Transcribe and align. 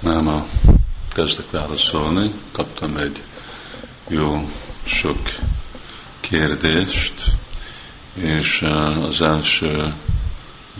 Nem, 0.00 0.28
a 0.28 0.46
kezdek 1.08 1.50
válaszolni. 1.50 2.32
Kaptam 2.52 2.96
egy 2.96 3.22
jó 4.08 4.50
sok 4.84 5.18
kérdést, 6.20 7.24
és 8.14 8.62
az 9.00 9.20
első 9.20 9.94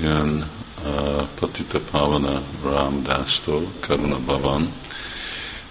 jön 0.01 0.51
uh, 0.85 1.27
Patita 1.41 1.81
Pavana 1.91 2.43
Ramdásztól, 2.63 3.73
Karuna 3.81 4.19
Baban, 4.25 4.73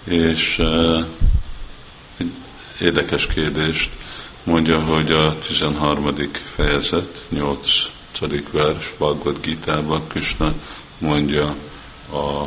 és 0.04 0.58
egy 2.16 2.32
érdekes 2.80 3.26
kérdést 3.26 3.90
mondja, 4.44 4.80
hogy 4.80 5.10
a 5.10 5.38
13. 5.38 6.14
fejezet, 6.54 7.24
8. 7.28 7.68
vers 8.52 8.94
Bhagavad 8.98 9.40
Gita-ban 9.40 10.08
Krishna 10.08 10.54
mondja 10.98 11.56
a 12.12 12.46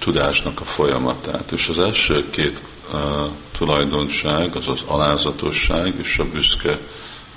tudásnak 0.00 0.60
a 0.60 0.64
folyamatát. 0.64 1.52
És 1.52 1.68
az 1.68 1.78
első 1.78 2.30
két 2.30 2.62
uh, 2.92 3.30
tulajdonság, 3.52 4.56
az 4.56 4.68
az 4.68 4.82
alázatosság 4.86 5.94
és 5.98 6.18
a 6.18 6.24
büszke, 6.24 6.78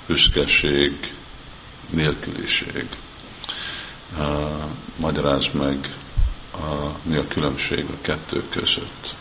büszkeség 0.06 1.12
nélküliség. 1.90 2.88
Uh, 4.18 4.24
magyaráz 4.96 5.48
meg, 5.52 5.94
uh, 6.54 6.90
mi 7.02 7.16
a 7.16 7.26
különbség 7.28 7.84
a 7.90 8.00
kettő 8.00 8.44
között. 8.50 9.16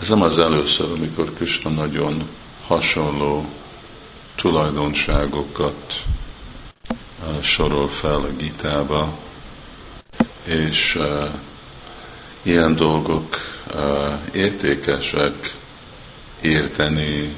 Ez 0.00 0.08
nem 0.08 0.22
az 0.22 0.38
először, 0.38 0.90
amikor 0.90 1.32
Krishna 1.34 1.70
nagyon 1.70 2.28
hasonló 2.66 3.48
tulajdonságokat 4.34 6.04
sorol 7.40 7.88
fel 7.88 8.20
a 8.20 8.32
Gitába, 8.36 9.18
és 10.44 10.94
uh, 10.98 11.34
ilyen 12.42 12.76
dolgok 12.76 13.36
uh, 13.74 14.12
értékesek 14.32 15.54
érteni, 16.40 17.34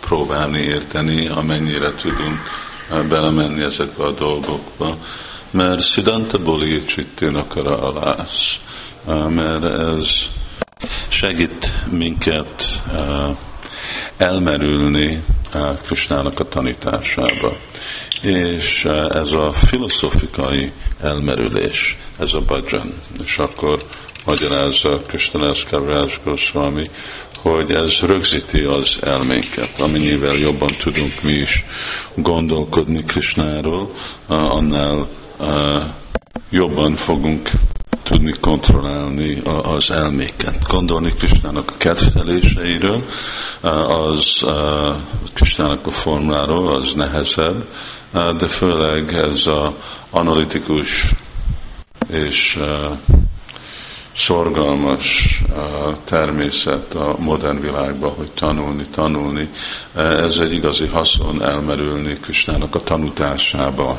próbálni 0.00 0.58
érteni, 0.58 1.28
amennyire 1.28 1.94
tudunk 1.94 2.40
uh, 2.90 3.06
belemenni 3.06 3.62
ezekbe 3.62 4.04
a 4.04 4.12
dolgokba, 4.12 4.98
mert 5.50 5.82
Siddhanta 5.82 6.38
Boli 6.38 6.84
Csittin 6.84 7.34
akara 7.34 7.78
alász, 7.78 8.60
uh, 9.04 9.28
mert 9.28 9.64
ez 9.64 10.06
segít 11.08 11.72
minket 11.90 12.82
uh, 12.92 13.36
elmerülni 14.16 15.22
uh, 15.54 15.80
Krisnának 15.80 16.40
a 16.40 16.48
tanításába. 16.48 17.56
És 18.22 18.84
uh, 18.84 19.16
ez 19.16 19.32
a 19.32 19.52
filozófikai 19.52 20.72
elmerülés, 21.00 21.96
ez 22.18 22.32
a 22.32 22.40
bhajan. 22.40 22.94
És 23.24 23.38
akkor 23.38 23.78
magyarázza 24.24 25.00
Krisztanász 25.06 25.64
Kavrás 25.70 26.20
Goswami, 26.24 26.90
hogy 27.42 27.70
ez 27.70 28.00
rögzíti 28.00 28.60
az 28.60 28.98
elménket, 29.02 29.78
amennyivel 29.78 30.34
jobban 30.36 30.70
tudunk 30.78 31.22
mi 31.22 31.32
is 31.32 31.64
gondolkodni 32.14 33.04
Krisnáról, 33.04 33.90
annál 34.26 35.08
jobban 36.50 36.96
fogunk 36.96 37.50
tudni 38.02 38.32
kontrollálni 38.40 39.42
az 39.62 39.90
elméket. 39.90 40.68
Gondolni 40.68 41.14
Kristának 41.18 41.70
a 41.70 41.76
kedveléseiről, 41.76 43.04
az 43.88 44.44
Kristának 45.32 45.86
a 45.86 45.90
formáról, 45.90 46.68
az 46.68 46.92
nehezebb, 46.94 47.66
de 48.12 48.46
főleg 48.46 49.12
ez 49.12 49.46
a 49.46 49.76
analitikus 50.10 51.10
és 52.14 52.58
szorgalmas 54.14 55.42
természet 56.04 56.94
a 56.94 57.16
modern 57.18 57.60
világban, 57.60 58.14
hogy 58.14 58.30
tanulni, 58.34 58.84
tanulni. 58.90 59.48
Ez 59.94 60.36
egy 60.36 60.52
igazi 60.52 60.86
haszon 60.86 61.42
elmerülni 61.42 62.18
Krisnának 62.20 62.74
a 62.74 62.80
tanutásába. 62.80 63.98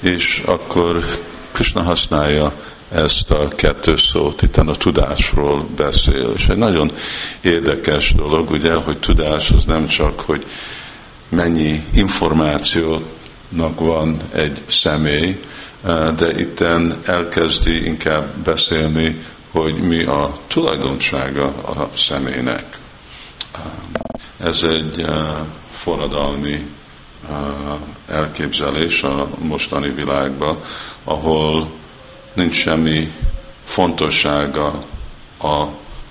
És 0.00 0.42
akkor 0.46 1.04
Krishna 1.52 1.82
használja 1.82 2.52
ezt 2.92 3.30
a 3.30 3.48
kettő 3.48 3.96
szót, 3.96 4.42
itt 4.42 4.56
a 4.56 4.76
tudásról 4.76 5.66
beszél. 5.76 6.32
És 6.36 6.46
egy 6.46 6.56
nagyon 6.56 6.92
érdekes 7.40 8.14
dolog, 8.14 8.50
ugye, 8.50 8.74
hogy 8.74 8.98
tudás 8.98 9.50
az 9.50 9.64
nem 9.64 9.86
csak, 9.86 10.20
hogy 10.20 10.44
mennyi 11.28 11.84
információnak 13.52 13.80
van 13.80 14.22
egy 14.32 14.62
személy, 14.66 15.40
de 16.16 16.40
itten 16.40 17.00
elkezdi 17.04 17.84
inkább 17.84 18.36
beszélni, 18.44 19.24
hogy 19.50 19.80
mi 19.80 20.04
a 20.04 20.32
tulajdonsága 20.46 21.46
a 21.46 21.88
személynek. 21.94 22.78
Ez 24.38 24.62
egy 24.62 25.04
forradalmi 25.70 26.66
elképzelés 28.06 29.02
a 29.02 29.28
mostani 29.38 29.90
világban, 29.90 30.58
ahol 31.04 31.72
nincs 32.34 32.54
semmi 32.54 33.12
fontossága 33.64 34.66
a 35.38 35.66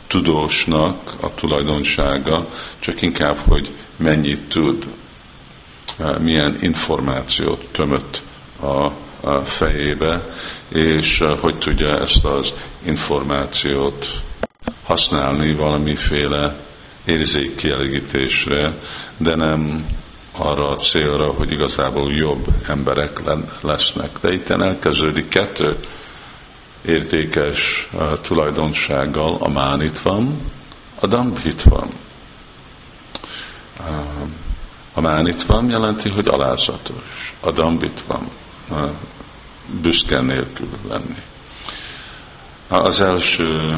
tudósnak, 0.07 1.13
a 1.21 1.33
tulajdonsága, 1.33 2.47
csak 2.79 3.01
inkább, 3.01 3.37
hogy 3.47 3.75
mennyit 3.95 4.47
tud, 4.47 4.87
milyen 6.19 6.57
információt 6.59 7.67
tömött 7.71 8.23
a, 8.61 8.91
fejébe, 9.43 10.23
és 10.69 11.23
hogy 11.39 11.57
tudja 11.57 11.99
ezt 11.99 12.25
az 12.25 12.53
információt 12.83 14.07
használni 14.83 15.55
valamiféle 15.55 16.55
érzékkielégítésre, 17.05 18.77
de 19.17 19.35
nem 19.35 19.85
arra 20.31 20.69
a 20.69 20.75
célra, 20.75 21.33
hogy 21.33 21.51
igazából 21.51 22.11
jobb 22.11 22.45
emberek 22.67 23.21
lesznek. 23.61 24.09
De 24.21 24.31
itt 24.31 24.49
elkezdődik 24.49 25.27
kettő 25.27 25.77
értékes 26.85 27.89
uh, 27.93 28.19
tulajdonsággal 28.21 29.37
a 29.39 29.49
mánitvam, 29.49 30.51
a 30.99 31.07
dambhitvam. 31.07 31.89
Uh, 33.79 33.85
a 34.93 35.01
mánitvam 35.01 35.69
jelenti, 35.69 36.09
hogy 36.09 36.27
alázatos. 36.27 37.35
A 37.39 37.51
dambitvam 37.51 38.29
büszke 39.81 40.21
nélkül 40.21 40.69
lenni. 40.89 41.21
Az 42.67 43.01
első 43.01 43.77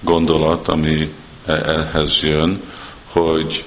gondolat, 0.00 0.68
ami 0.68 1.12
e-, 1.46 1.52
ehhez 1.52 2.20
jön, 2.22 2.62
hogy 3.12 3.64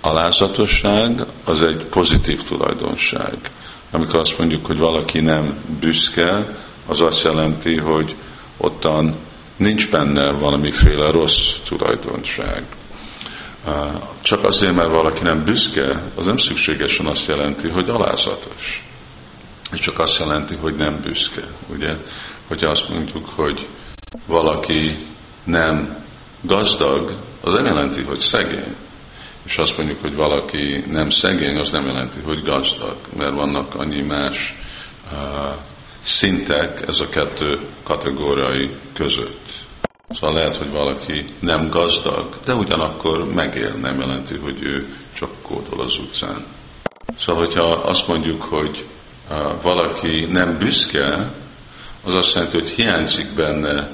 alázatosság 0.00 1.24
az 1.44 1.62
egy 1.62 1.84
pozitív 1.84 2.42
tulajdonság. 2.42 3.38
Amikor 3.90 4.18
azt 4.20 4.38
mondjuk, 4.38 4.66
hogy 4.66 4.78
valaki 4.78 5.20
nem 5.20 5.64
büszke, 5.80 6.56
az 6.86 7.00
azt 7.00 7.22
jelenti, 7.22 7.76
hogy 7.76 8.16
ottan 8.56 9.16
nincs 9.56 9.90
benne 9.90 10.30
valamiféle 10.30 11.10
rossz 11.10 11.52
tulajdonság. 11.68 12.66
Csak 14.20 14.44
azért, 14.44 14.74
mert 14.74 14.88
valaki 14.88 15.22
nem 15.22 15.44
büszke, 15.44 16.02
az 16.14 16.26
nem 16.26 16.36
szükségesen 16.36 17.06
azt 17.06 17.28
jelenti, 17.28 17.68
hogy 17.68 17.88
alázatos. 17.88 18.84
És 19.72 19.80
csak 19.80 19.98
azt 19.98 20.18
jelenti, 20.18 20.56
hogy 20.56 20.74
nem 20.74 21.00
büszke. 21.02 21.42
Ugye? 21.68 21.96
Hogyha 22.48 22.70
azt 22.70 22.88
mondjuk, 22.88 23.28
hogy 23.28 23.68
valaki 24.26 25.06
nem 25.44 26.04
gazdag, 26.40 27.16
az 27.40 27.52
nem 27.52 27.64
jelenti, 27.64 28.02
hogy 28.02 28.18
szegény 28.18 28.76
és 29.46 29.58
azt 29.58 29.76
mondjuk, 29.76 30.00
hogy 30.00 30.14
valaki 30.14 30.84
nem 30.90 31.10
szegény, 31.10 31.56
az 31.56 31.70
nem 31.70 31.86
jelenti, 31.86 32.20
hogy 32.20 32.40
gazdag, 32.42 32.96
mert 33.16 33.34
vannak 33.34 33.74
annyi 33.74 34.00
más 34.00 34.54
uh, 35.12 35.18
szintek 35.98 36.82
ez 36.88 37.00
a 37.00 37.08
kettő 37.08 37.60
kategóriai 37.82 38.70
között. 38.92 39.55
Szóval 40.08 40.34
lehet, 40.34 40.56
hogy 40.56 40.70
valaki 40.70 41.24
nem 41.40 41.68
gazdag, 41.68 42.28
de 42.44 42.54
ugyanakkor 42.54 43.32
megél, 43.34 43.72
nem 43.72 44.00
jelenti, 44.00 44.36
hogy 44.36 44.62
ő 44.62 44.96
csak 45.14 45.30
kódol 45.42 45.80
az 45.80 45.98
utcán. 45.98 46.44
Szóval, 47.18 47.44
hogyha 47.44 47.62
azt 47.62 48.08
mondjuk, 48.08 48.42
hogy 48.42 48.84
valaki 49.62 50.24
nem 50.24 50.58
büszke, 50.58 51.32
az 52.02 52.14
azt 52.14 52.34
jelenti, 52.34 52.58
hogy 52.58 52.68
hiányzik 52.68 53.34
benne 53.34 53.90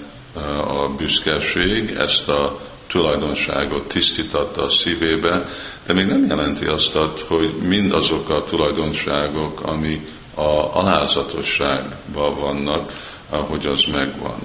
a 0.66 0.88
büszkeség, 0.88 1.90
ezt 1.90 2.28
a 2.28 2.60
tulajdonságot 2.86 3.88
tisztította 3.88 4.62
a 4.62 4.68
szívébe, 4.68 5.46
de 5.86 5.92
még 5.92 6.06
nem 6.06 6.26
jelenti 6.26 6.64
azt, 6.64 6.96
hogy 7.28 7.54
mindazok 7.56 8.28
a 8.28 8.44
tulajdonságok, 8.44 9.60
ami 9.60 10.06
a 10.34 10.78
alázatosságban 10.78 12.38
vannak, 12.40 12.92
hogy 13.28 13.66
az 13.66 13.84
megvan. 13.84 14.38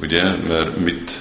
Ugye, 0.00 0.36
mert 0.36 0.76
mit 0.76 1.20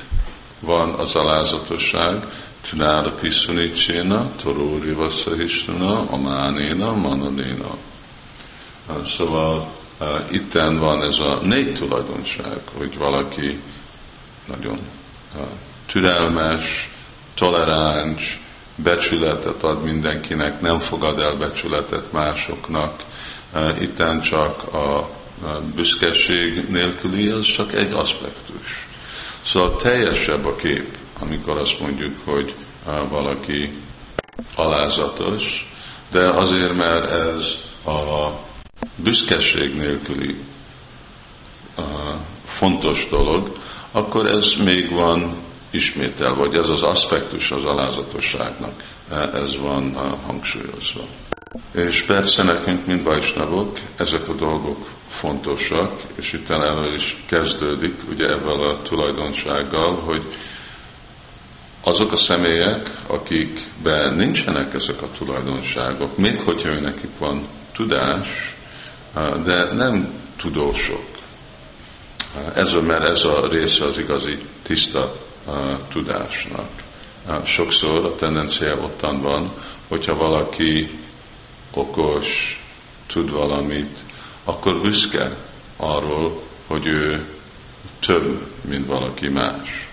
van 0.60 0.94
az 0.94 1.16
alázatosság? 1.16 2.28
Tunára 2.70 3.12
piszunicséna, 3.12 4.31
toróri 4.42 4.92
vasszahistuna, 4.92 6.10
amánéna, 6.10 6.94
mananéna. 6.94 7.70
Szóval 9.06 9.72
itten 10.31 10.80
van 10.80 11.04
ez 11.04 11.20
a 11.20 11.40
négy 11.44 11.74
tulajdonság, 11.74 12.60
hogy 12.78 12.98
valaki 12.98 13.60
nagyon 14.48 14.80
türelmes, 15.86 16.90
toleráns, 17.34 18.40
becsületet 18.76 19.64
ad 19.64 19.84
mindenkinek, 19.84 20.62
nem 20.62 20.80
fogad 20.80 21.20
el 21.20 21.36
becsületet 21.36 22.12
másoknak. 22.12 23.04
Itten 23.80 24.22
csak 24.22 24.74
a 24.74 25.10
büszkeség 25.75 26.69
nélküli, 26.69 27.30
az 27.30 27.45
csak 27.45 27.74
egy 27.74 27.91
aspektus. 27.91 28.88
Szóval 29.45 29.75
teljesebb 29.75 30.45
a 30.45 30.56
kép, 30.56 30.97
amikor 31.19 31.57
azt 31.57 31.80
mondjuk, 31.80 32.19
hogy 32.25 32.56
valaki 33.09 33.74
alázatos, 34.56 35.74
de 36.12 36.30
azért, 36.30 36.77
mert 36.77 37.12
ez 37.12 37.57
a 37.94 38.30
büszkeség 38.95 39.75
nélküli 39.75 40.36
fontos 42.45 43.07
dolog, 43.09 43.57
akkor 43.92 44.25
ez 44.25 44.53
még 44.53 44.92
van 44.92 45.38
ismétel, 45.71 46.35
vagy 46.35 46.56
ez 46.56 46.69
az 46.69 46.83
aspektus 46.83 47.51
az 47.51 47.65
alázatosságnak, 47.65 48.83
ez 49.33 49.57
van 49.57 49.94
hangsúlyozva. 50.25 51.01
És 51.72 52.04
persze 52.04 52.44
nekünk, 52.44 52.86
mint 52.86 53.04
Vajsnavok, 53.04 53.78
ezek 53.96 54.30
a 54.30 54.34
dolgok 54.34 54.90
fontosak, 55.07 56.01
és 56.16 56.34
itt 56.34 56.50
elő 56.50 56.94
is 56.94 57.24
kezdődik, 57.25 57.96
ugye 58.10 58.25
ebben 58.25 58.60
a 58.60 58.81
tulajdonsággal, 58.81 59.96
hogy 59.96 60.25
azok 61.84 62.12
a 62.12 62.16
személyek, 62.16 62.92
akikben 63.07 64.13
nincsenek 64.13 64.74
ezek 64.74 65.01
a 65.01 65.12
tulajdonságok, 65.18 66.18
még 66.18 66.40
hogyha 66.40 66.69
ő 66.69 66.80
nekik 66.80 67.18
van 67.19 67.48
tudás, 67.74 68.56
de 69.44 69.74
nem 69.74 70.13
tudósok. 70.38 71.06
Ez, 72.56 72.74
mert 72.74 73.10
ez 73.10 73.24
a 73.24 73.48
része 73.48 73.86
az 73.86 73.98
igazi 73.98 74.40
tiszta 74.63 75.16
tudásnak. 75.90 76.69
Sokszor 77.44 78.06
a 78.06 78.16
tendencia 78.16 78.75
ottan 78.75 79.22
van, 79.22 79.54
hogyha 79.88 80.16
valaki 80.16 81.00
okos, 81.74 82.60
tud 83.07 83.31
valamit, 83.31 83.98
akkor 84.44 84.81
büszke 84.81 85.38
arról, 85.77 86.42
hogy 86.68 86.86
ő 86.88 87.25
több, 88.00 88.48
mint 88.69 88.88
valaki 88.88 89.27
más. 89.27 89.88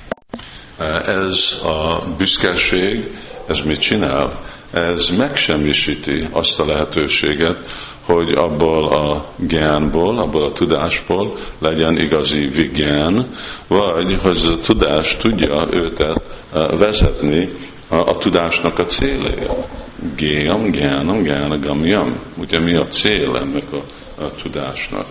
Ez 1.03 1.63
a 1.65 1.99
büszkeség, 2.17 3.19
ez 3.47 3.61
mit 3.61 3.81
csinál? 3.81 4.45
Ez 4.73 5.09
megsemmisíti 5.09 6.29
azt 6.33 6.61
a 6.61 6.65
lehetőséget, 6.65 7.59
hogy 8.05 8.31
abból 8.31 8.89
a 8.89 9.33
gyánból, 9.49 10.19
abból 10.19 10.45
a 10.45 10.53
tudásból 10.53 11.39
legyen 11.59 11.97
igazi 11.97 12.47
vigyán, 12.47 13.29
vagy 13.67 14.19
hogy 14.23 14.37
ez 14.37 14.43
a 14.43 14.57
tudás 14.57 15.17
tudja 15.17 15.69
őt 15.71 16.07
vezetni 16.53 17.49
a, 17.89 17.97
a 17.97 18.17
tudásnak 18.17 18.79
a 18.79 18.85
célja. 18.85 19.67
Géam, 20.17 20.71
gyánam, 20.71 21.23
gyánagamjam. 21.23 22.21
Ugye 22.37 22.61
mi 22.61 22.75
a 22.75 22.87
cél 22.87 23.37
ennek 23.37 23.73
a, 23.73 23.81
a 24.23 24.35
tudásnak? 24.43 25.07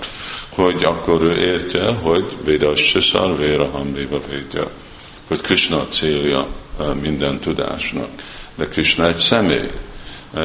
Hogy 0.50 0.84
akkor 0.84 1.22
ő 1.22 1.36
értje, 1.36 1.94
hogy 1.94 2.38
Védassasar, 2.46 3.38
Véraham, 3.38 3.94
Véva 3.94 4.22
Védja 4.30 4.72
hogy 5.28 5.42
Krishna 5.42 5.80
a 5.82 5.88
célja 5.88 6.48
minden 7.02 7.40
tudásnak. 7.40 8.10
De 8.56 8.68
Krishna 8.68 9.08
egy 9.08 9.16
személy, 9.16 9.72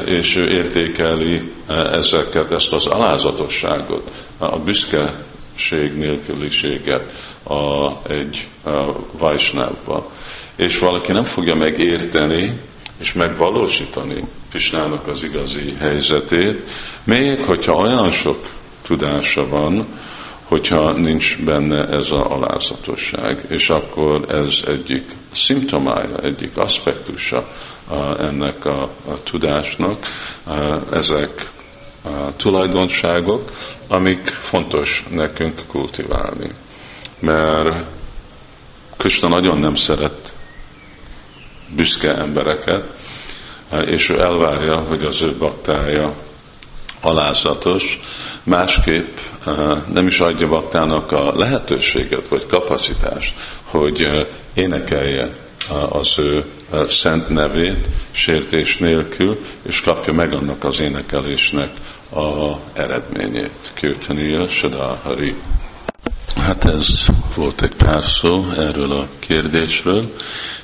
és 0.05 0.37
ő 0.37 0.49
értékeli 0.49 1.53
ezeket, 1.93 2.51
ezt 2.51 2.73
az 2.73 2.87
alázatosságot, 2.87 4.13
a 4.39 4.59
büszkeség 4.59 5.95
nélküliséget 5.95 7.13
a, 7.45 7.93
egy 8.13 8.49
Vajsnávba. 9.19 10.13
És 10.57 10.79
valaki 10.79 11.13
nem 11.13 11.25
fogja 11.25 11.55
megérteni 11.55 12.61
és 13.01 13.13
megvalósítani 13.13 14.25
Krishnának 14.51 15.07
az 15.07 15.23
igazi 15.23 15.75
helyzetét, 15.79 16.69
még 17.05 17.41
hogyha 17.41 17.73
olyan 17.75 18.11
sok 18.11 18.39
tudása 18.83 19.49
van, 19.49 19.87
hogyha 20.45 20.93
nincs 20.93 21.39
benne 21.45 21.89
ez 21.89 22.11
a 22.11 22.31
alázatosság, 22.31 23.45
és 23.49 23.71
akkor 23.71 24.25
ez 24.29 24.59
egyik 24.67 25.05
szimptomája, 25.33 26.19
egyik 26.23 26.57
aspektusa 26.57 27.49
ennek 28.19 28.65
a, 28.65 28.83
a 28.83 29.23
tudásnak, 29.23 30.07
ezek 30.93 31.51
a 32.03 32.37
tulajdonságok, 32.37 33.53
amik 33.89 34.27
fontos 34.27 35.05
nekünk 35.11 35.67
kultiválni. 35.67 36.51
Mert 37.19 37.85
Krishna 38.97 39.29
nagyon 39.29 39.59
nem 39.59 39.75
szeret 39.75 40.33
büszke 41.77 42.17
embereket, 42.17 42.85
és 43.87 44.09
ő 44.09 44.21
elvárja, 44.21 44.81
hogy 44.81 45.05
az 45.05 45.23
ő 45.23 45.37
baktája 45.39 46.15
alázatos, 47.01 48.01
másképp 48.43 49.19
eh, 49.47 49.55
nem 49.93 50.07
is 50.07 50.21
adja 50.21 50.49
baktának 50.49 51.13
a 51.13 51.37
lehetőséget 51.37 52.29
vagy 52.29 52.47
kapacitást, 52.47 53.35
hogy 53.65 54.03
eh, 54.03 54.27
énekelje 54.55 55.23
eh, 55.71 55.97
az 55.97 56.15
ő 56.19 56.45
szent 56.87 57.29
nevét 57.29 57.89
sértés 58.11 58.77
nélkül, 58.77 59.39
és 59.63 59.81
kapja 59.81 60.13
meg 60.13 60.33
annak 60.33 60.65
az 60.65 60.81
énekelésnek 60.81 61.71
a 62.13 62.55
eredményét. 62.73 63.73
Kirtaniya 63.75 64.49
Sadahari. 64.49 65.35
Hát 66.41 66.65
ez 66.65 67.07
volt 67.35 67.63
egy 67.63 67.75
pár 67.75 68.05
szó 68.05 68.51
erről 68.51 68.93
a 68.93 69.09
kérdésről, 69.19 70.15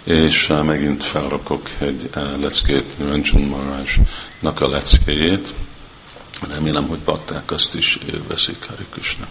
és 0.05 0.53
megint 0.65 1.05
felrakok 1.05 1.71
egy 1.79 2.11
leckét 2.41 2.99
Niranjan 2.99 3.43
Marásnak 3.43 4.61
a 4.61 4.69
leckéjét, 4.69 5.55
Remélem, 6.49 6.89
hogy 6.89 6.99
bakták 6.99 7.51
azt 7.51 7.75
is 7.75 7.99
élvezik, 8.13 8.67
Hari 8.69 8.87
Krishna. 8.91 9.29